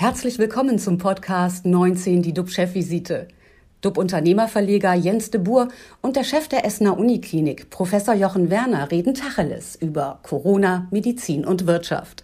[0.00, 3.26] Herzlich willkommen zum Podcast 19, die DUB-Chefvisite.
[3.80, 5.66] DUB-Unternehmerverleger Jens de Boer
[6.02, 11.66] und der Chef der Essener Uniklinik, Professor Jochen Werner, reden Tacheles über Corona, Medizin und
[11.66, 12.22] Wirtschaft.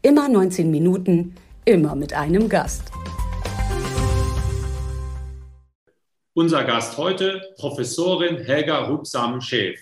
[0.00, 1.34] Immer 19 Minuten,
[1.66, 2.90] immer mit einem Gast.
[6.32, 9.78] Unser Gast heute, Professorin Helga Rübsam-Schäf.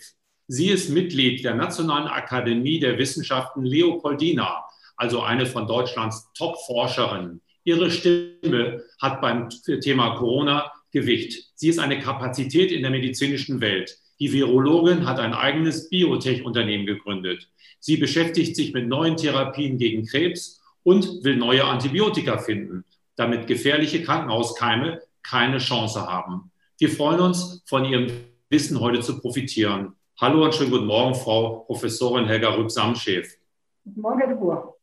[0.48, 4.64] Sie ist Mitglied der Nationalen Akademie der Wissenschaften Leopoldina,
[4.98, 7.40] also eine von Deutschlands Top-Forscherinnen.
[7.64, 9.48] Ihre Stimme hat beim
[9.80, 11.52] Thema Corona Gewicht.
[11.54, 13.96] Sie ist eine Kapazität in der medizinischen Welt.
[14.20, 17.48] Die Virologin hat ein eigenes Biotech-Unternehmen gegründet.
[17.78, 22.84] Sie beschäftigt sich mit neuen Therapien gegen Krebs und will neue Antibiotika finden,
[23.14, 26.50] damit gefährliche Krankenhauskeime keine Chance haben.
[26.78, 28.08] Wir freuen uns, von Ihrem
[28.50, 29.94] Wissen heute zu profitieren.
[30.20, 33.36] Hallo und schönen guten Morgen, Frau Professorin Helga Rüb-Samschäf.
[33.84, 34.77] Guten Morgen, Herr de Boer.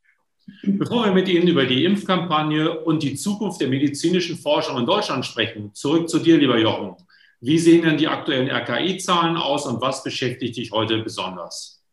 [0.64, 5.26] Bevor wir mit Ihnen über die Impfkampagne und die Zukunft der medizinischen Forschung in Deutschland
[5.26, 6.96] sprechen, zurück zu dir, lieber Jochen.
[7.42, 11.84] Wie sehen denn die aktuellen RKI-Zahlen aus und was beschäftigt dich heute besonders?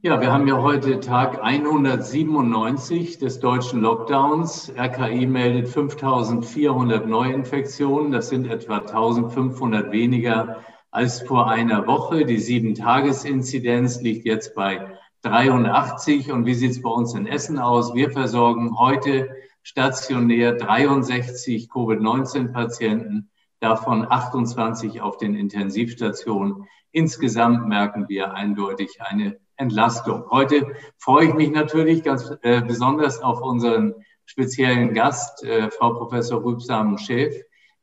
[0.00, 4.72] Ja, wir haben ja heute Tag 197 des deutschen Lockdowns.
[4.78, 8.12] RKI meldet 5400 Neuinfektionen.
[8.12, 12.24] Das sind etwa 1500 weniger als vor einer Woche.
[12.24, 14.86] Die Sieben-Tages-Inzidenz liegt jetzt bei
[15.22, 16.32] 83.
[16.32, 17.94] Und wie sieht es bei uns in Essen aus?
[17.94, 19.28] Wir versorgen heute
[19.62, 26.66] stationär 63 Covid-19-Patienten, davon 28 auf den Intensivstationen.
[26.92, 30.24] Insgesamt merken wir eindeutig eine Entlastung.
[30.30, 33.94] Heute freue ich mich natürlich ganz äh, besonders auf unseren
[34.24, 37.34] speziellen Gast, äh, Frau Professor Rübsamen-Schäf,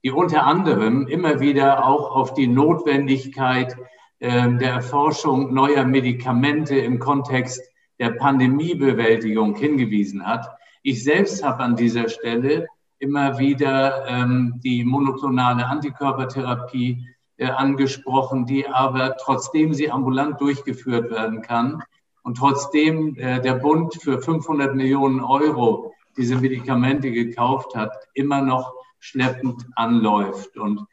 [0.04, 3.76] die unter anderem immer wieder auch auf die Notwendigkeit
[4.20, 7.62] der Erforschung neuer Medikamente im Kontext
[8.00, 10.48] der Pandemiebewältigung hingewiesen hat.
[10.84, 12.68] Ich selbst habe an dieser Stelle
[13.00, 21.42] immer wieder ähm, die monoklonale Antikörpertherapie äh, angesprochen, die aber trotzdem sie ambulant durchgeführt werden
[21.42, 21.84] kann
[22.24, 28.74] und trotzdem äh, der Bund für 500 Millionen Euro diese Medikamente gekauft hat, immer noch
[29.00, 30.58] schleppend anläuft.
[30.58, 30.86] Und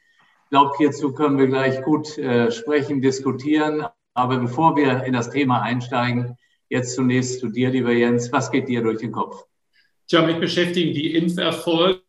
[0.52, 3.86] glaube, hierzu können wir gleich gut äh, sprechen, diskutieren.
[4.12, 6.36] Aber bevor wir in das Thema einsteigen,
[6.68, 8.30] jetzt zunächst zu dir, lieber Jens.
[8.32, 9.44] Was geht dir durch den Kopf?
[10.08, 12.02] Tja, mich beschäftigen die Impferfolge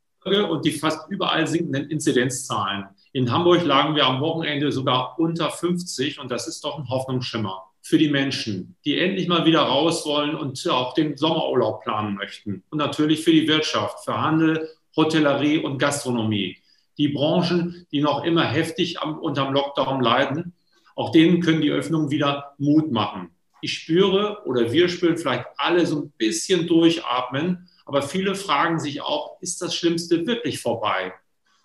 [0.50, 2.88] und die fast überall sinkenden Inzidenzzahlen.
[3.14, 7.64] In Hamburg lagen wir am Wochenende sogar unter 50 und das ist doch ein Hoffnungsschimmer
[7.82, 12.64] für die Menschen, die endlich mal wieder raus wollen und auch den Sommerurlaub planen möchten.
[12.70, 14.68] Und natürlich für die Wirtschaft, für Handel,
[14.98, 16.58] Hotellerie und Gastronomie.
[16.98, 20.54] Die Branchen, die noch immer heftig am, unterm Lockdown leiden,
[20.96, 23.32] auch denen können die Öffnungen wieder Mut machen.
[23.62, 29.02] Ich spüre oder wir spüren vielleicht alle so ein bisschen durchatmen, aber viele fragen sich
[29.02, 31.14] auch, ist das Schlimmste wirklich vorbei?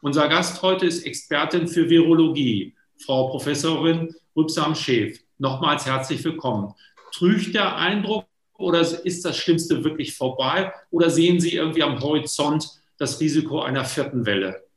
[0.00, 2.74] Unser Gast heute ist Expertin für Virologie,
[3.04, 5.18] Frau Professorin Rübsam-Schäf.
[5.38, 6.72] Nochmals herzlich willkommen.
[7.12, 10.72] Trügt der Eindruck oder ist das Schlimmste wirklich vorbei?
[10.90, 12.68] Oder sehen Sie irgendwie am Horizont
[12.98, 14.67] das Risiko einer vierten Welle?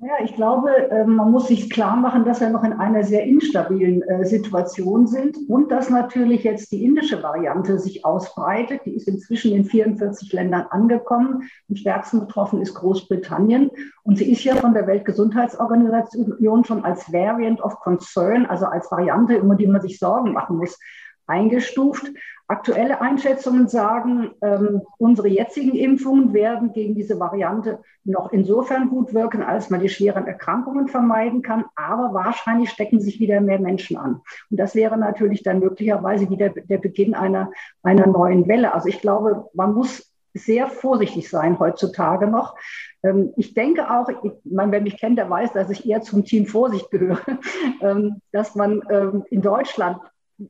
[0.00, 3.24] Ja, ich glaube, ähm, man muss sich klar machen, dass wir noch in einer sehr
[3.24, 8.82] instabilen äh, Situation sind und dass natürlich jetzt die indische Variante sich ausbreitet.
[8.84, 11.50] Die ist inzwischen in 44 Ländern angekommen.
[11.68, 13.72] Am stärksten betroffen ist Großbritannien.
[14.04, 19.34] Und sie ist ja von der Weltgesundheitsorganisation schon als Variant of Concern, also als Variante,
[19.34, 20.78] über die man sich Sorgen machen muss,
[21.26, 22.06] eingestuft.
[22.50, 29.42] Aktuelle Einschätzungen sagen, ähm, unsere jetzigen Impfungen werden gegen diese Variante noch insofern gut wirken,
[29.42, 31.66] als man die schweren Erkrankungen vermeiden kann.
[31.76, 34.22] Aber wahrscheinlich stecken sich wieder mehr Menschen an.
[34.50, 37.50] Und das wäre natürlich dann möglicherweise wieder der Beginn einer,
[37.82, 38.72] einer neuen Welle.
[38.72, 42.56] Also ich glaube, man muss sehr vorsichtig sein heutzutage noch.
[43.02, 44.08] Ähm, ich denke auch,
[44.44, 47.20] meine, wer mich kennt, der weiß, dass ich eher zum Team Vorsicht gehöre,
[47.82, 49.98] ähm, dass man ähm, in Deutschland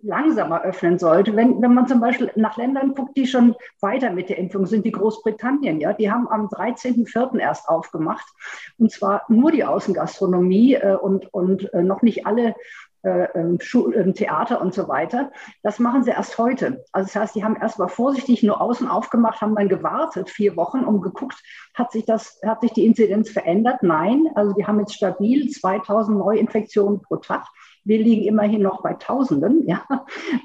[0.03, 1.35] langsamer öffnen sollte.
[1.35, 4.85] Wenn, wenn man zum Beispiel nach Ländern guckt, die schon weiter mit der Impfung sind,
[4.85, 7.39] wie Großbritannien, ja, die haben am 13.04.
[7.39, 8.27] erst aufgemacht.
[8.79, 12.55] Und zwar nur die Außengastronomie äh, und, und äh, noch nicht alle
[13.03, 15.31] äh, ähm, Schul ähm, Theater und so weiter.
[15.63, 16.85] Das machen sie erst heute.
[16.93, 20.57] Also das heißt, die haben erst mal vorsichtig nur außen aufgemacht, haben dann gewartet, vier
[20.57, 21.41] Wochen, um geguckt,
[21.75, 23.83] hat sich das, hat sich die Inzidenz verändert?
[23.83, 24.27] Nein.
[24.35, 27.47] Also die haben jetzt stabil 2000 Neuinfektionen pro Tag.
[27.89, 29.83] Wir liegen immerhin noch bei Tausenden, ja.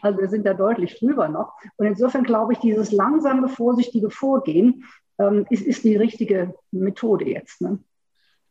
[0.02, 1.52] Also wir sind da deutlich drüber noch.
[1.76, 4.86] Und insofern glaube ich, dieses langsame, vorsichtige Vorgehen
[5.20, 7.60] ähm, ist, ist die richtige Methode jetzt.
[7.60, 7.80] Ne?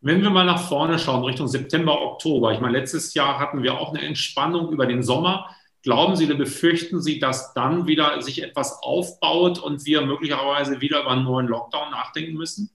[0.03, 2.53] Wenn wir mal nach vorne schauen, Richtung September, Oktober.
[2.53, 5.49] Ich meine, letztes Jahr hatten wir auch eine Entspannung über den Sommer.
[5.83, 11.01] Glauben Sie oder befürchten Sie, dass dann wieder sich etwas aufbaut und wir möglicherweise wieder
[11.01, 12.71] über einen neuen Lockdown nachdenken müssen?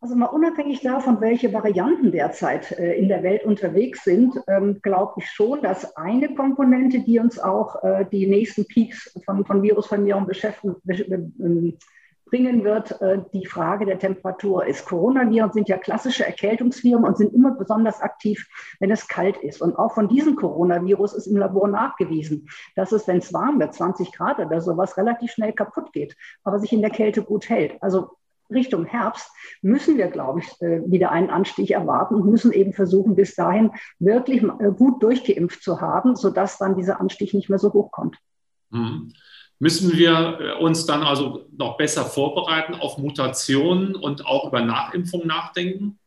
[0.00, 5.14] Also mal unabhängig davon, welche Varianten derzeit äh, in der Welt unterwegs sind, ähm, glaube
[5.16, 10.30] ich schon, dass eine Komponente, die uns auch äh, die nächsten Peaks von, von Virusvermehrung
[10.30, 11.78] ähm,
[12.26, 14.86] bringen wird, äh, die Frage der Temperatur ist.
[14.86, 18.46] Coronaviren sind ja klassische Erkältungsviren und sind immer besonders aktiv,
[18.78, 19.60] wenn es kalt ist.
[19.60, 23.74] Und auch von diesem Coronavirus ist im Labor nachgewiesen, dass es, wenn es warm wird,
[23.74, 27.82] 20 Grad oder sowas, relativ schnell kaputt geht, aber sich in der Kälte gut hält.
[27.82, 28.17] Also
[28.50, 29.30] Richtung Herbst
[29.62, 33.70] müssen wir, glaube ich, äh, wieder einen Anstieg erwarten und müssen eben versuchen, bis dahin
[33.98, 38.16] wirklich äh, gut durchgeimpft zu haben, sodass dann dieser Anstieg nicht mehr so hoch kommt.
[38.70, 39.12] Mhm.
[39.58, 45.26] Müssen wir äh, uns dann also noch besser vorbereiten auf Mutationen und auch über Nachimpfung
[45.26, 45.98] nachdenken?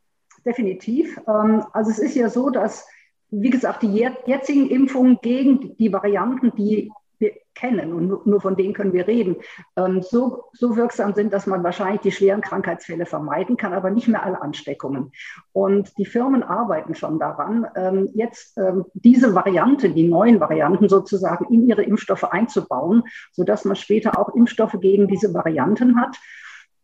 [0.46, 1.20] Definitiv.
[1.28, 2.88] Ähm, also es ist ja so, dass,
[3.30, 6.92] wie gesagt, die jetzigen Impfungen gegen die Varianten, die
[7.22, 9.38] wir kennen und nur von denen können wir reden,
[9.78, 14.08] ähm, so, so wirksam sind, dass man wahrscheinlich die schweren Krankheitsfälle vermeiden kann, aber nicht
[14.08, 15.12] mehr alle Ansteckungen.
[15.54, 21.54] Und die Firmen arbeiten schon daran, ähm, jetzt ähm, diese Variante, die neuen Varianten sozusagen
[21.54, 26.18] in ihre Impfstoffe einzubauen, sodass man später auch Impfstoffe gegen diese Varianten hat.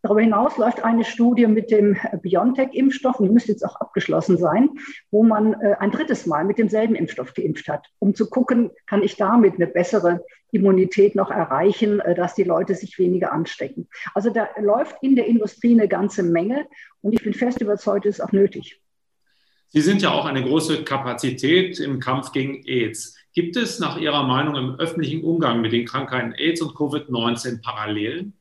[0.02, 4.70] Darüber hinaus läuft eine Studie mit dem BioNTech-Impfstoff, und die müsste jetzt auch abgeschlossen sein,
[5.10, 9.02] wo man äh, ein drittes Mal mit demselben Impfstoff geimpft hat, um zu gucken, kann
[9.02, 13.88] ich damit eine bessere Immunität noch erreichen, äh, dass die Leute sich weniger anstecken.
[14.14, 16.66] Also da läuft in der Industrie eine ganze Menge
[17.00, 18.80] und ich bin fest überzeugt, es ist auch nötig.
[19.70, 23.16] Sie sind ja auch eine große Kapazität im Kampf gegen AIDS.
[23.34, 28.37] Gibt es nach Ihrer Meinung im öffentlichen Umgang mit den Krankheiten AIDS und Covid-19 Parallelen?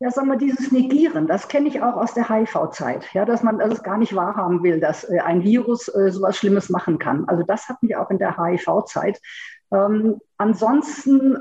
[0.00, 3.60] Ja, sagen wir, dieses Negieren, das kenne ich auch aus der HIV-Zeit, ja, dass man
[3.60, 7.24] es gar nicht wahrhaben will, dass äh, ein Virus äh, sowas Schlimmes machen kann.
[7.28, 9.20] Also das hatten wir auch in der HIV-Zeit.
[9.72, 11.38] Ähm, ansonsten,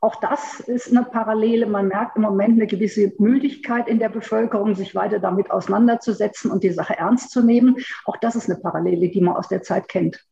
[0.00, 1.64] auch das ist eine Parallele.
[1.64, 6.64] Man merkt im Moment eine gewisse Müdigkeit in der Bevölkerung, sich weiter damit auseinanderzusetzen und
[6.64, 7.76] die Sache ernst zu nehmen.
[8.04, 10.22] Auch das ist eine Parallele, die man aus der Zeit kennt.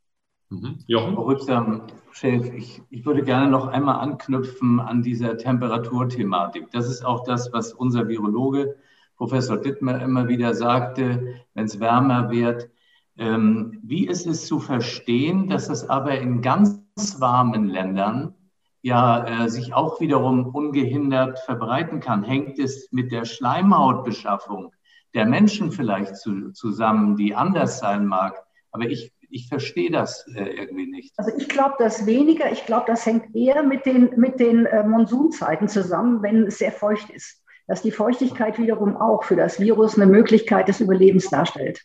[0.54, 0.78] Mhm.
[0.86, 1.16] Jochen?
[1.16, 6.70] Rübsam, Chef, ich, ich würde gerne noch einmal anknüpfen an dieser Temperaturthematik.
[6.70, 8.76] Das ist auch das, was unser Virologe
[9.16, 12.68] Professor Dittmer immer wieder sagte, wenn es wärmer wird.
[13.16, 18.34] Ähm, wie ist es zu verstehen, dass es aber in ganz warmen Ländern
[18.82, 22.24] ja äh, sich auch wiederum ungehindert verbreiten kann?
[22.24, 24.72] Hängt es mit der Schleimhautbeschaffung
[25.14, 28.44] der Menschen vielleicht zu, zusammen, die anders sein mag?
[28.72, 31.12] Aber ich ich verstehe das äh, irgendwie nicht.
[31.16, 32.52] Also ich glaube das weniger.
[32.52, 36.70] Ich glaube, das hängt eher mit den, mit den äh, Monsunzeiten zusammen, wenn es sehr
[36.70, 37.42] feucht ist.
[37.66, 41.82] Dass die Feuchtigkeit wiederum auch für das Virus eine Möglichkeit des Überlebens darstellt.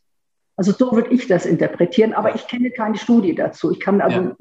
[0.57, 3.71] Also so würde ich das interpretieren, aber ich kenne keine Studie dazu.
[3.71, 4.35] Ich kann also, ja,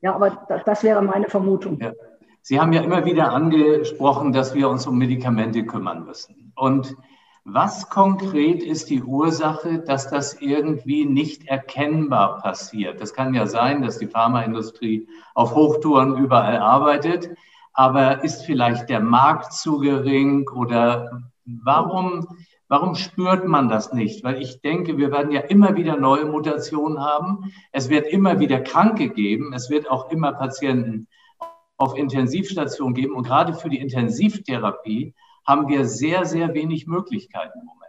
[0.00, 1.78] ja aber das, das wäre meine Vermutung.
[1.80, 1.92] Ja.
[2.40, 6.52] Sie haben ja immer wieder angesprochen, dass wir uns um Medikamente kümmern müssen.
[6.56, 6.96] Und
[7.44, 13.00] was konkret ist die Ursache, dass das irgendwie nicht erkennbar passiert?
[13.00, 17.30] Das kann ja sein, dass die Pharmaindustrie auf Hochtouren überall arbeitet,
[17.72, 22.28] aber ist vielleicht der Markt zu gering oder warum,
[22.68, 24.22] warum spürt man das nicht?
[24.22, 27.52] Weil ich denke, wir werden ja immer wieder neue Mutationen haben.
[27.72, 29.52] Es wird immer wieder Kranke geben.
[29.52, 31.08] Es wird auch immer Patienten
[31.76, 33.14] auf Intensivstationen geben.
[33.14, 35.14] Und gerade für die Intensivtherapie
[35.46, 37.82] haben wir sehr, sehr wenig Möglichkeiten im Moment.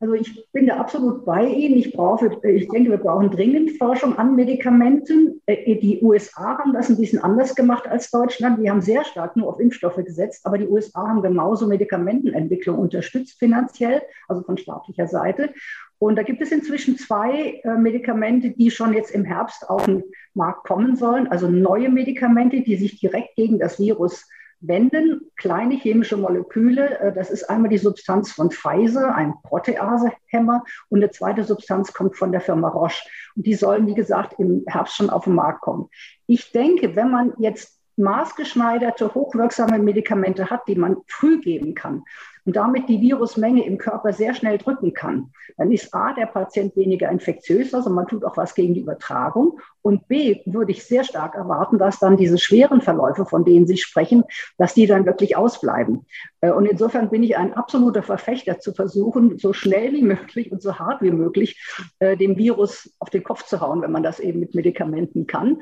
[0.00, 1.78] Also ich bin da absolut bei Ihnen.
[1.78, 5.40] Ich, brauche, ich denke, wir brauchen dringend Forschung an Medikamenten.
[5.46, 8.60] Äh, die USA haben das ein bisschen anders gemacht als Deutschland.
[8.60, 13.38] Die haben sehr stark nur auf Impfstoffe gesetzt, aber die USA haben genauso Medikamentenentwicklung unterstützt
[13.38, 15.54] finanziell, also von staatlicher Seite.
[15.98, 20.04] Und da gibt es inzwischen zwei äh, Medikamente, die schon jetzt im Herbst auf den
[20.34, 24.28] Markt kommen sollen, also neue Medikamente, die sich direkt gegen das Virus
[24.66, 26.98] wenden kleine chemische Moleküle.
[26.98, 32.16] Äh, das ist einmal die Substanz von Pfizer, ein Proteasehemmer, und eine zweite Substanz kommt
[32.16, 33.08] von der Firma Roche.
[33.36, 35.88] Und die sollen, wie gesagt, im Herbst schon auf den Markt kommen.
[36.26, 42.02] Ich denke, wenn man jetzt maßgeschneiderte, hochwirksame Medikamente hat, die man früh geben kann,
[42.44, 46.76] und damit die Virusmenge im Körper sehr schnell drücken kann, dann ist A, der Patient
[46.76, 49.60] weniger infektiös, also man tut auch was gegen die Übertragung.
[49.82, 53.76] Und B, würde ich sehr stark erwarten, dass dann diese schweren Verläufe, von denen Sie
[53.76, 54.24] sprechen,
[54.56, 56.06] dass die dann wirklich ausbleiben.
[56.40, 60.62] Äh, und insofern bin ich ein absoluter Verfechter zu versuchen, so schnell wie möglich und
[60.62, 61.60] so hart wie möglich
[61.98, 65.58] äh, dem Virus auf den Kopf zu hauen, wenn man das eben mit Medikamenten kann.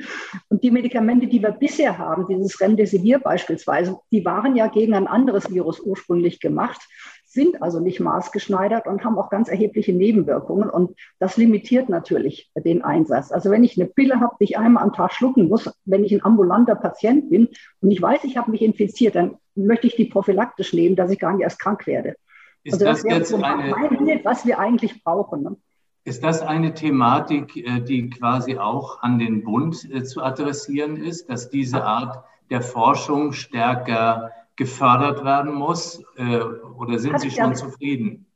[0.49, 5.09] Und die Medikamente, die wir bisher haben, dieses Remdesivir beispielsweise, die waren ja gegen ein
[5.09, 6.88] anderes Virus ursprünglich gemacht gemacht.
[7.25, 10.69] sind also nicht maßgeschneidert und haben auch ganz erhebliche Nebenwirkungen.
[10.69, 13.33] Und das limitiert natürlich den Einsatz.
[13.33, 16.12] Also wenn ich eine Pille habe, die ich einmal am Tag schlucken muss, wenn ich
[16.12, 17.49] ein ambulanter Patient bin
[17.81, 21.19] und ich weiß, ich habe mich infiziert, dann möchte ich die prophylaktisch nehmen, dass ich
[21.19, 22.17] gar nicht erst krank werde.
[22.64, 25.43] Ist also das, das jetzt so eine, Bild, was wir eigentlich brauchen.
[25.43, 25.57] Ne?
[26.05, 31.31] Ist das eine Thematik, äh, die quasi auch an den Bund äh, zu adressieren ist,
[31.31, 36.02] dass diese Art der Forschung stärker gefördert werden muss?
[36.16, 36.40] Äh,
[36.78, 38.26] oder sind Sie schon zufrieden?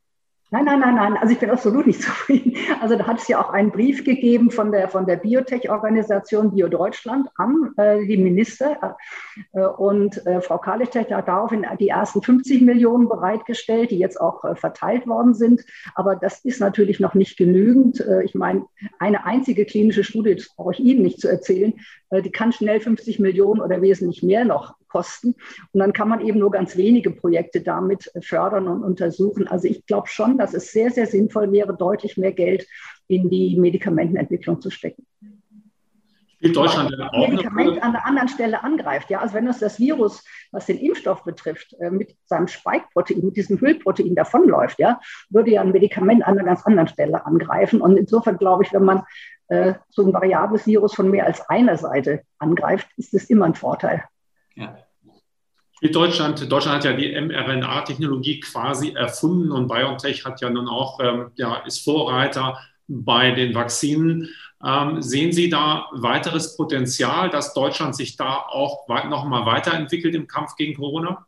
[0.49, 1.17] Nein, nein, nein, nein.
[1.17, 2.55] Also ich bin absolut nicht zufrieden.
[2.79, 6.69] Also da hat es ja auch einen Brief gegeben von der, von der Biotech-Organisation Bio
[6.69, 8.95] Deutschland an äh, die Minister.
[9.51, 14.45] Äh, und äh, Frau Kalichtech hat daraufhin die ersten 50 Millionen bereitgestellt, die jetzt auch
[14.45, 15.65] äh, verteilt worden sind.
[15.95, 17.99] Aber das ist natürlich noch nicht genügend.
[17.99, 18.65] Äh, ich meine,
[18.99, 21.73] eine einzige klinische Studie, das brauche ich Ihnen nicht zu erzählen,
[22.09, 25.35] äh, die kann schnell 50 Millionen oder wesentlich mehr noch kosten.
[25.71, 29.47] Und dann kann man eben nur ganz wenige Projekte damit fördern und untersuchen.
[29.47, 32.67] Also ich glaube schon, dass es sehr, sehr sinnvoll wäre, deutlich mehr Geld
[33.07, 35.05] in die Medikamentenentwicklung zu stecken.
[36.37, 39.09] Spielt Deutschland denn auch Medikament an der anderen Stelle angreift.
[39.09, 43.37] Ja, also wenn uns das Virus, was den Impfstoff betrifft, äh, mit seinem Spike-Protein, mit
[43.37, 47.81] diesem Hüllprotein davonläuft, ja, würde ja ein Medikament an einer ganz anderen Stelle angreifen.
[47.81, 49.03] Und insofern glaube ich, wenn man
[49.47, 53.55] äh, so ein variables Virus von mehr als einer Seite angreift, ist das immer ein
[53.55, 54.03] Vorteil.
[54.57, 54.77] Ja.
[55.91, 61.31] Deutschland, Deutschland hat ja die mRNA-Technologie quasi erfunden und BioNTech hat ja nun auch, ähm,
[61.35, 64.29] ja, ist Vorreiter bei den Vakzinen.
[64.65, 70.27] Ähm, sehen Sie da weiteres Potenzial, dass Deutschland sich da auch noch mal weiterentwickelt im
[70.27, 71.26] Kampf gegen Corona?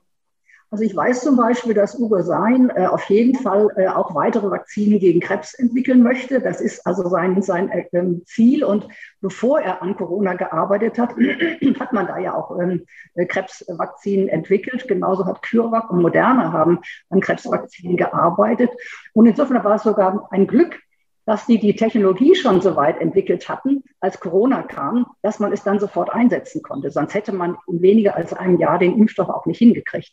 [0.72, 4.52] Also ich weiß zum Beispiel, dass Uwe Sein äh, auf jeden Fall äh, auch weitere
[4.52, 6.42] Vakzine gegen Krebs entwickeln möchte.
[6.42, 7.86] Das ist also sein, sein äh,
[8.26, 8.64] Ziel.
[8.64, 8.88] Und
[9.20, 11.16] bevor er an Corona gearbeitet hat,
[11.80, 12.86] hat man da ja auch ähm,
[13.16, 14.88] Krebsvakzinen entwickelt.
[14.88, 18.70] Genauso hat CureVac und Moderna haben an Krebsvakzinen gearbeitet.
[19.14, 20.80] Und insofern war es sogar ein Glück,
[21.26, 25.64] dass die die Technologie schon so weit entwickelt hatten, als Corona kam, dass man es
[25.64, 26.92] dann sofort einsetzen konnte.
[26.92, 30.12] Sonst hätte man in weniger als einem Jahr den Impfstoff auch nicht hingekriegt.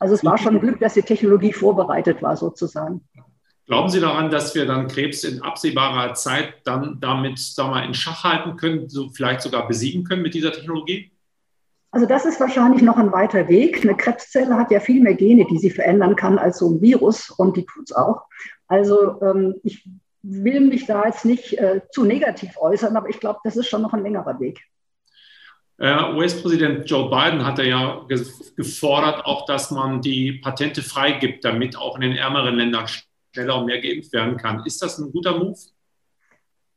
[0.00, 3.02] Also es war schon Glück, dass die Technologie vorbereitet war sozusagen.
[3.66, 7.94] Glauben Sie daran, dass wir dann Krebs in absehbarer Zeit dann damit sagen wir, in
[7.94, 11.12] Schach halten können, so vielleicht sogar besiegen können mit dieser Technologie?
[11.92, 13.82] Also das ist wahrscheinlich noch ein weiter Weg.
[13.82, 17.30] Eine Krebszelle hat ja viel mehr Gene, die sie verändern kann als so ein Virus
[17.30, 18.22] und die tut es auch.
[18.68, 19.86] Also ähm, ich
[20.22, 23.82] will mich da jetzt nicht äh, zu negativ äußern, aber ich glaube, das ist schon
[23.82, 24.60] noch ein längerer Weg.
[25.80, 28.06] Äh, US-Präsident Joe Biden hatte ja
[28.54, 32.86] gefordert, auch dass man die Patente freigibt, damit auch in den ärmeren Ländern
[33.32, 34.62] schneller und mehr geimpft werden kann.
[34.66, 35.56] Ist das ein guter Move?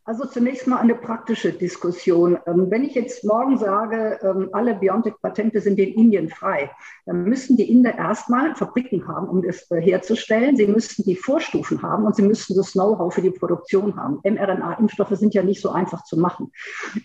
[0.06, 2.38] Also zunächst mal eine praktische Diskussion.
[2.46, 6.70] Ähm, wenn ich jetzt morgen sage, ähm, alle BioNTech-Patente sind in Indien frei,
[7.06, 10.58] dann müssten die Inder erstmal Fabriken haben, um das äh, herzustellen.
[10.58, 14.20] Sie müssten die Vorstufen haben und sie müssten das Know-how für die Produktion haben.
[14.26, 16.52] mRNA-Impfstoffe sind ja nicht so einfach zu machen.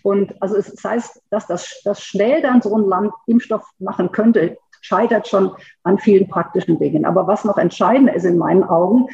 [0.03, 4.11] Und also es das heißt, dass das, das schnell dann so ein Land Impfstoff machen
[4.11, 5.51] könnte, scheitert schon
[5.83, 7.05] an vielen praktischen Dingen.
[7.05, 9.07] Aber was noch entscheidender ist in meinen Augen,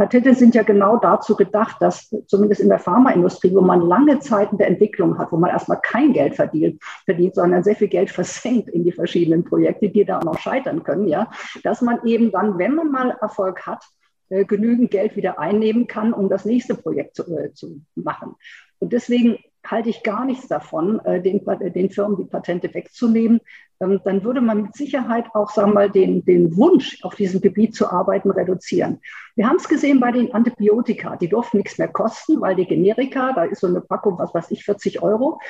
[0.00, 4.56] Patente sind ja genau dazu gedacht, dass zumindest in der Pharmaindustrie, wo man lange Zeiten
[4.56, 8.70] der Entwicklung hat, wo man erstmal kein Geld verdient, verdient, sondern sehr viel Geld versenkt
[8.70, 11.30] in die verschiedenen Projekte, die da auch noch scheitern können, ja,
[11.64, 13.84] dass man eben dann, wenn man mal Erfolg hat,
[14.30, 18.36] äh, genügend Geld wieder einnehmen kann, um das nächste Projekt zu, äh, zu machen.
[18.78, 23.42] Und deswegen halte ich gar nichts davon, äh, den, den Firmen die Patente wegzunehmen.
[23.80, 27.40] Ähm, dann würde man mit Sicherheit auch, sagen wir mal, den, den Wunsch, auf diesem
[27.40, 29.00] Gebiet zu arbeiten, reduzieren.
[29.36, 31.16] Wir haben es gesehen bei den Antibiotika.
[31.16, 34.50] Die durften nichts mehr kosten, weil die Generika, da ist so eine Packung, was weiß
[34.50, 35.40] ich, 40 Euro.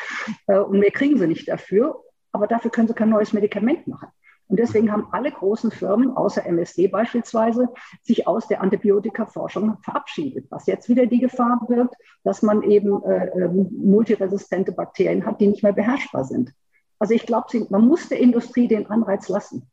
[0.46, 2.02] Äh, und mehr kriegen sie nicht dafür.
[2.32, 4.08] Aber dafür können sie kein neues Medikament machen.
[4.50, 7.68] Und deswegen haben alle großen Firmen, außer MSD beispielsweise,
[8.02, 11.94] sich aus der Antibiotika-Forschung verabschiedet, was jetzt wieder die Gefahr birgt,
[12.24, 16.52] dass man eben äh, ähm, multiresistente Bakterien hat, die nicht mehr beherrschbar sind.
[17.00, 19.66] Also ich glaube, man muss der Industrie den Anreiz lassen.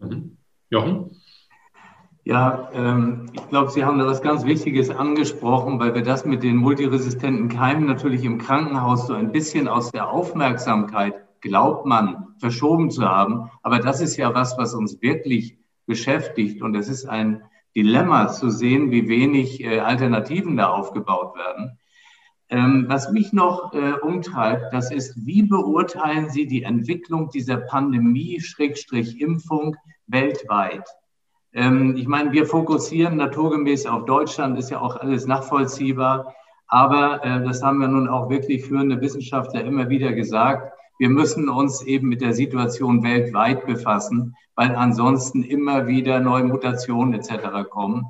[0.00, 0.38] Mhm.
[0.70, 1.20] Jochen?
[2.24, 6.42] Ja, ähm, ich glaube, Sie haben da was ganz Wichtiges angesprochen, weil wir das mit
[6.42, 12.90] den multiresistenten Keimen natürlich im Krankenhaus so ein bisschen aus der Aufmerksamkeit glaubt man verschoben
[12.90, 13.50] zu haben.
[13.62, 16.62] Aber das ist ja was, was uns wirklich beschäftigt.
[16.62, 17.42] Und es ist ein
[17.76, 21.78] Dilemma zu sehen, wie wenig äh, Alternativen da aufgebaut werden.
[22.50, 29.76] Ähm, was mich noch äh, umtreibt, das ist, wie beurteilen Sie die Entwicklung dieser Pandemie-Impfung
[30.06, 30.86] weltweit?
[31.54, 36.34] Ähm, ich meine, wir fokussieren naturgemäß auf Deutschland, ist ja auch alles nachvollziehbar.
[36.66, 41.48] Aber äh, das haben wir nun auch wirklich führende Wissenschaftler immer wieder gesagt Wir müssen
[41.48, 47.68] uns eben mit der Situation weltweit befassen, weil ansonsten immer wieder neue Mutationen etc.
[47.70, 48.06] kommen.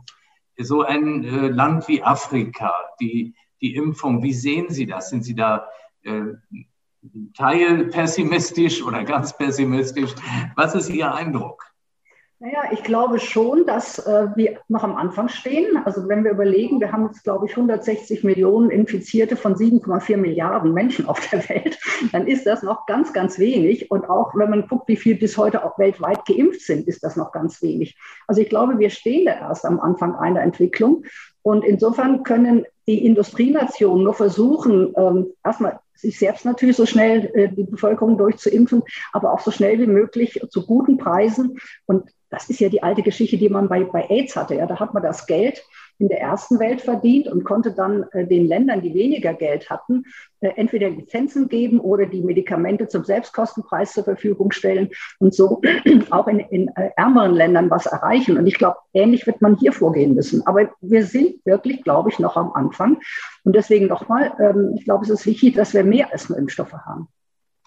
[0.59, 3.35] So ein äh, Land wie Afrika, die,
[3.65, 5.09] die Impfung, wie sehen Sie das?
[5.09, 5.67] Sind Sie da
[6.03, 6.21] äh,
[7.35, 10.15] teilpessimistisch oder ganz pessimistisch?
[10.55, 11.65] Was ist Ihr Eindruck?
[12.41, 15.79] Naja, ich glaube schon, dass äh, wir noch am Anfang stehen.
[15.87, 20.75] Also wenn wir überlegen, wir haben jetzt, glaube ich, 160 Millionen Infizierte von 7,4 Milliarden
[20.75, 21.79] Menschen auf der Welt,
[22.13, 23.91] dann ist das noch ganz, ganz wenig.
[23.91, 27.17] Und auch wenn man guckt, wie viel bis heute auch weltweit geimpft sind, ist das
[27.17, 27.97] noch ganz wenig.
[28.27, 31.05] Also ich glaube, wir stehen da erst am Anfang einer Entwicklung.
[31.45, 37.49] Und insofern können die Industrienationen nur versuchen, ähm, erstmal sich selbst natürlich so schnell äh,
[37.49, 38.83] die Bevölkerung durchzuimpfen,
[39.13, 41.59] aber auch so schnell wie möglich zu guten Preisen.
[41.85, 44.55] Und das ist ja die alte Geschichte, die man bei, bei AIDS hatte.
[44.55, 45.63] Ja, da hat man das Geld
[45.99, 50.05] in der ersten Welt verdient und konnte dann äh, den Ländern, die weniger Geld hatten,
[50.41, 55.63] äh, entweder Lizenzen geben oder die Medikamente zum Selbstkostenpreis zur Verfügung stellen und so
[56.11, 58.37] auch in, in äh, ärmeren Ländern was erreichen.
[58.37, 60.47] Und ich glaube, ähnlich wird man hier vorgehen müssen.
[60.47, 62.99] Aber wir sind wirklich, glaube ich, noch am Anfang.
[63.45, 66.73] Und deswegen nochmal, ähm, ich glaube, es ist wichtig, dass wir mehr als nur Impfstoffe
[66.73, 67.09] haben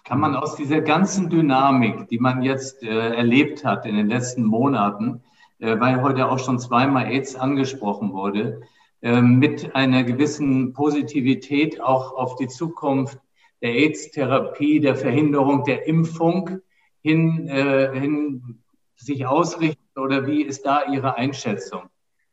[0.04, 4.42] kann man aus dieser ganzen Dynamik, die man jetzt äh, erlebt hat in den letzten
[4.42, 5.20] Monaten,
[5.58, 8.60] äh, weil heute auch schon zweimal AIDS angesprochen wurde,
[9.00, 13.18] äh, mit einer gewissen Positivität auch auf die Zukunft
[13.62, 16.60] der AIDS-Therapie, der Verhinderung der Impfung
[17.02, 18.62] hin, äh, hin
[18.96, 21.82] sich ausrichten oder wie ist da Ihre Einschätzung?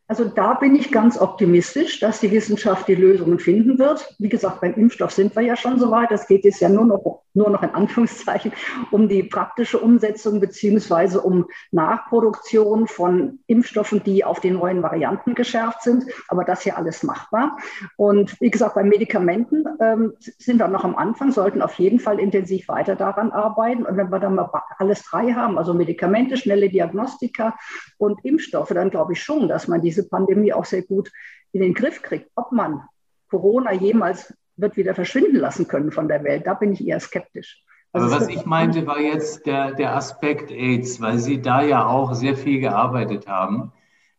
[0.08, 4.16] Also da bin ich ganz optimistisch, dass die Wissenschaft die Lösungen finden wird.
[4.20, 6.12] Wie gesagt, beim Impfstoff sind wir ja schon so weit.
[6.12, 8.52] Es geht jetzt ja nur noch, nur noch in Anführungszeichen
[8.92, 15.82] um die praktische Umsetzung beziehungsweise um Nachproduktion von Impfstoffen, die auf den neuen Varianten geschärft
[15.84, 16.06] sind.
[16.28, 17.58] Aber das ja alles machbar.
[17.98, 22.20] Und wie gesagt, bei Medikamenten ähm, sind wir noch am Anfang, sollten auf jeden Fall
[22.20, 23.86] intensiv weiter daran arbeiten.
[23.86, 27.56] Und wenn wir dann mal alles drei haben, also Medikamente, schnelle Diagnostika
[27.98, 31.12] und Impfstoffe, dann glaube ich schon, dass man die diese Pandemie auch sehr gut
[31.52, 32.30] in den Griff kriegt.
[32.36, 32.84] Ob man
[33.30, 37.64] Corona jemals wird wieder verschwinden lassen können von der Welt, da bin ich eher skeptisch.
[37.92, 41.88] Also Aber was ich meinte, war jetzt der, der Aspekt AIDS, weil Sie da ja
[41.88, 43.72] auch sehr viel gearbeitet haben,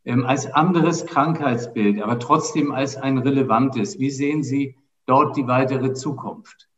[0.06, 3.98] ähm, als anderes Krankheitsbild, aber trotzdem als ein relevantes.
[3.98, 6.68] Wie sehen Sie dort die weitere Zukunft?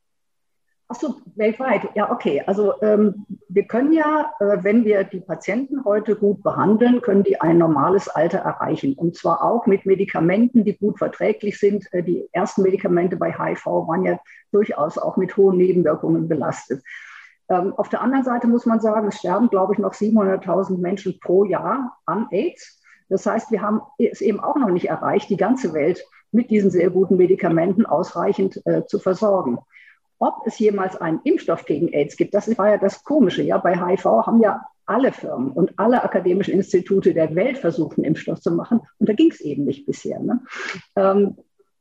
[0.89, 1.89] Ach so, weltweit.
[1.95, 2.43] Ja, okay.
[2.47, 7.41] Also ähm, wir können ja, äh, wenn wir die Patienten heute gut behandeln, können die
[7.41, 8.95] ein normales Alter erreichen.
[8.95, 11.93] Und zwar auch mit Medikamenten, die gut verträglich sind.
[11.93, 14.19] Äh, die ersten Medikamente bei HIV waren ja
[14.53, 16.83] durchaus auch mit hohen Nebenwirkungen belastet.
[17.49, 21.19] Ähm, auf der anderen Seite muss man sagen, es sterben, glaube ich, noch 700.000 Menschen
[21.19, 22.83] pro Jahr an AIDS.
[23.09, 26.71] Das heißt, wir haben es eben auch noch nicht erreicht, die ganze Welt mit diesen
[26.71, 29.59] sehr guten Medikamenten ausreichend äh, zu versorgen
[30.19, 33.43] ob es jemals einen Impfstoff gegen AIDS gibt, das war ja das Komische.
[33.43, 38.07] Ja, bei HIV haben ja alle Firmen und alle akademischen Institute der Welt versucht, einen
[38.07, 38.81] Impfstoff zu machen.
[38.99, 40.19] Und da ging es eben nicht bisher.
[40.19, 40.43] Ne?
[40.97, 41.37] Ähm,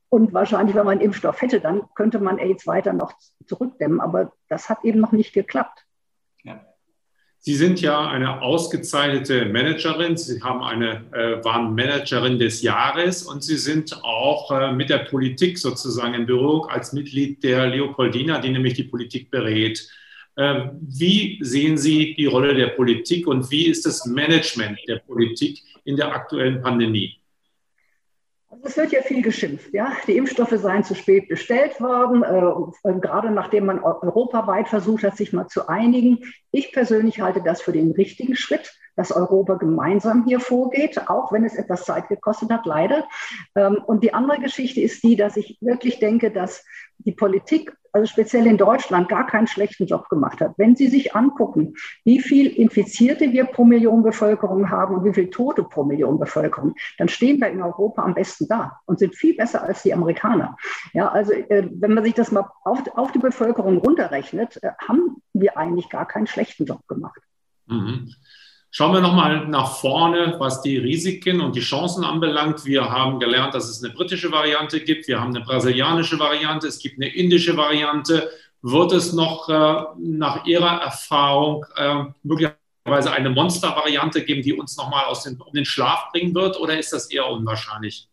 [0.09, 3.13] und wahrscheinlich, wenn man einen Impfstoff hätte, dann könnte man AIDS weiter noch
[3.45, 4.01] zurückdämmen.
[4.01, 5.86] Aber das hat eben noch nicht geklappt.
[7.39, 10.17] Sie sind ja eine ausgezeichnete Managerin.
[10.17, 14.99] Sie haben eine, äh, waren Managerin des Jahres und Sie sind auch äh, mit der
[14.99, 19.87] Politik sozusagen in Berührung als Mitglied der Leopoldina, die nämlich die Politik berät.
[20.35, 25.63] Äh, wie sehen Sie die Rolle der Politik und wie ist das Management der Politik
[25.85, 27.16] in der aktuellen Pandemie?
[28.63, 29.73] Es wird ja viel geschimpft.
[29.73, 29.91] Ja?
[30.07, 35.33] Die Impfstoffe seien zu spät bestellt worden, äh, gerade nachdem man europaweit versucht hat, sich
[35.33, 36.19] mal zu einigen.
[36.51, 41.45] Ich persönlich halte das für den richtigen Schritt, dass Europa gemeinsam hier vorgeht, auch wenn
[41.45, 43.07] es etwas Zeit gekostet hat, leider.
[43.55, 46.65] Ähm, und die andere Geschichte ist die, dass ich wirklich denke, dass
[46.97, 50.53] die Politik also speziell in Deutschland, gar keinen schlechten Job gemacht hat.
[50.57, 55.29] Wenn Sie sich angucken, wie viel Infizierte wir pro Million Bevölkerung haben und wie viel
[55.31, 59.35] Tote pro Million Bevölkerung, dann stehen wir in Europa am besten da und sind viel
[59.35, 60.57] besser als die Amerikaner.
[60.93, 65.17] Ja, also äh, wenn man sich das mal auf, auf die Bevölkerung runterrechnet, äh, haben
[65.33, 67.21] wir eigentlich gar keinen schlechten Job gemacht.
[67.65, 68.13] Mhm.
[68.77, 72.63] Schauen wir nochmal nach vorne, was die Risiken und die Chancen anbelangt.
[72.63, 76.77] Wir haben gelernt, dass es eine britische Variante gibt, wir haben eine brasilianische Variante, es
[76.77, 78.29] gibt eine indische Variante.
[78.61, 85.05] Wird es noch äh, nach Ihrer Erfahrung äh, möglicherweise eine Monstervariante geben, die uns nochmal
[85.05, 88.07] aus den, um den Schlaf bringen wird, oder ist das eher unwahrscheinlich?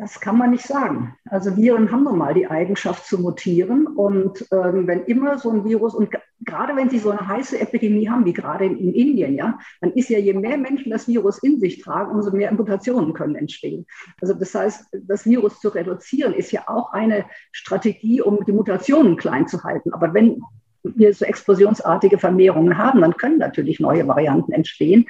[0.00, 1.16] Das kann man nicht sagen.
[1.28, 3.88] Also Viren haben nun mal die Eigenschaft zu mutieren.
[3.88, 6.10] Und ähm, wenn immer so ein Virus, und
[6.44, 9.90] gerade wenn sie so eine heiße Epidemie haben, wie gerade in, in, Indien, ja, dann
[9.90, 13.86] ist ja, je mehr Menschen das Virus in sich tragen, umso mehr Mutationen können entstehen.
[14.20, 19.16] Also das heißt, das Virus zu reduzieren, ist ja auch eine Strategie, um die Mutationen
[19.16, 19.92] klein zu halten.
[19.92, 20.40] Aber wenn
[20.84, 25.06] wir so explosionsartige Vermehrungen haben, dann können natürlich neue Varianten entstehen.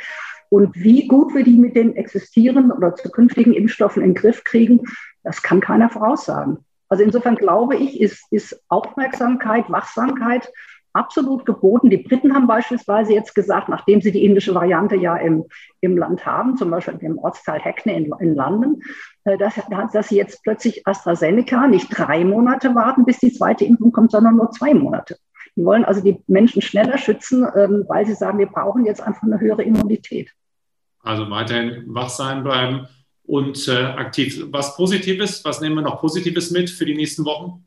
[0.50, 4.80] Und wie gut wir die mit den existierenden oder zukünftigen Impfstoffen in den Griff kriegen,
[5.22, 6.58] das kann keiner voraussagen.
[6.88, 10.50] Also insofern glaube ich, ist, ist Aufmerksamkeit, Wachsamkeit
[10.94, 11.90] absolut geboten.
[11.90, 15.44] Die Briten haben beispielsweise jetzt gesagt, nachdem sie die indische Variante ja im,
[15.80, 18.82] im Land haben, zum Beispiel im Ortsteil Hackney in, in London,
[19.24, 19.54] äh, dass,
[19.92, 24.36] dass sie jetzt plötzlich AstraZeneca nicht drei Monate warten, bis die zweite Impfung kommt, sondern
[24.36, 25.16] nur zwei Monate.
[25.58, 29.24] Die wollen also die Menschen schneller schützen, ähm, weil sie sagen, wir brauchen jetzt einfach
[29.24, 30.30] eine höhere Immunität.
[31.00, 32.86] Also weiterhin wach sein bleiben
[33.24, 34.46] und äh, aktiv.
[34.52, 37.64] Was Positives, was nehmen wir noch Positives mit für die nächsten Wochen?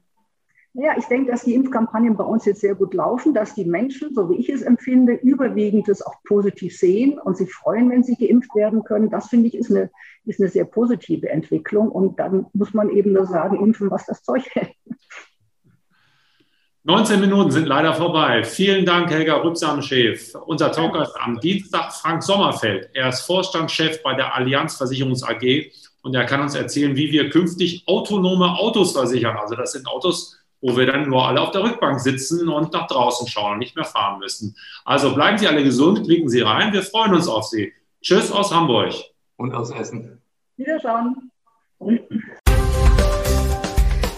[0.74, 4.14] Ja, ich denke, dass die Impfkampagnen bei uns jetzt sehr gut laufen, dass die Menschen,
[4.16, 8.16] so wie ich es empfinde, überwiegend das auch positiv sehen und sich freuen, wenn sie
[8.16, 9.10] geimpft werden können.
[9.10, 9.90] Das finde ich ist eine,
[10.24, 11.90] ist eine sehr positive Entwicklung.
[11.90, 14.72] Und dann muss man eben nur sagen, impfen, was das Zeug hält.
[16.84, 18.44] 19 Minuten sind leider vorbei.
[18.44, 20.34] Vielen Dank, Helga Rübsam-Schäf.
[20.48, 22.90] Unser Talkgast am Dienstag, Frank Sommerfeld.
[22.94, 27.30] Er ist Vorstandschef bei der Allianz Versicherungs AG und er kann uns erzählen, wie wir
[27.30, 29.38] künftig autonome Autos versichern.
[29.38, 32.88] Also das sind Autos, wo wir dann nur alle auf der Rückbank sitzen und nach
[32.88, 34.56] draußen schauen und nicht mehr fahren müssen.
[34.84, 36.74] Also bleiben Sie alle gesund, klicken Sie rein.
[36.74, 37.72] Wir freuen uns auf Sie.
[38.02, 38.92] Tschüss aus Hamburg.
[39.36, 40.20] Und aus Essen.
[40.58, 41.32] Wiederschauen.